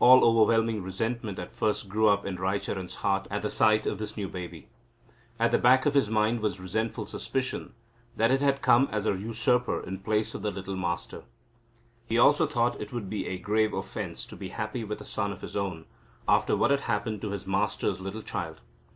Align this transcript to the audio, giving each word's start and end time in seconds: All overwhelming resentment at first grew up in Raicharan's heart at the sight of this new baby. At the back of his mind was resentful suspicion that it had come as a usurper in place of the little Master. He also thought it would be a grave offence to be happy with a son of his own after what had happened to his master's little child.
All 0.00 0.24
overwhelming 0.24 0.82
resentment 0.82 1.38
at 1.38 1.52
first 1.54 1.88
grew 1.88 2.08
up 2.08 2.26
in 2.26 2.34
Raicharan's 2.34 2.96
heart 2.96 3.28
at 3.30 3.42
the 3.42 3.48
sight 3.48 3.86
of 3.86 3.98
this 3.98 4.16
new 4.16 4.26
baby. 4.28 4.66
At 5.38 5.52
the 5.52 5.56
back 5.58 5.86
of 5.86 5.94
his 5.94 6.10
mind 6.10 6.40
was 6.40 6.58
resentful 6.58 7.06
suspicion 7.06 7.72
that 8.16 8.32
it 8.32 8.40
had 8.40 8.60
come 8.60 8.88
as 8.90 9.06
a 9.06 9.16
usurper 9.16 9.80
in 9.84 10.00
place 10.00 10.34
of 10.34 10.42
the 10.42 10.50
little 10.50 10.74
Master. 10.74 11.22
He 12.06 12.18
also 12.18 12.44
thought 12.44 12.80
it 12.80 12.92
would 12.92 13.08
be 13.08 13.28
a 13.28 13.38
grave 13.38 13.72
offence 13.72 14.26
to 14.26 14.36
be 14.36 14.48
happy 14.48 14.82
with 14.82 15.00
a 15.00 15.04
son 15.04 15.30
of 15.30 15.42
his 15.42 15.54
own 15.56 15.84
after 16.26 16.56
what 16.56 16.72
had 16.72 16.80
happened 16.80 17.20
to 17.20 17.30
his 17.30 17.46
master's 17.46 18.00
little 18.00 18.22
child. 18.22 18.60